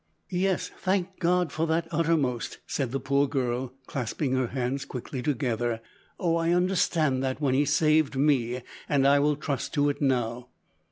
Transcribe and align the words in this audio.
"Yes, 0.31 0.71
thank 0.79 1.19
God 1.19 1.51
for 1.51 1.67
that 1.67 1.87
`uttermost,'" 1.91 2.57
said 2.65 2.91
the 2.91 2.99
poor 2.99 3.27
girl, 3.27 3.75
clasping 3.85 4.31
her 4.33 4.47
hands 4.47 4.83
quickly 4.83 5.21
together. 5.21 5.79
"Oh, 6.19 6.37
I 6.37 6.53
understood 6.53 7.21
that 7.21 7.39
when 7.39 7.53
He 7.53 7.65
saved 7.65 8.15
me, 8.15 8.63
and 8.89 9.07
I 9.07 9.19
will 9.19 9.35
trust 9.35 9.75
to 9.75 9.89
it 9.89 10.01
now." 10.01 10.47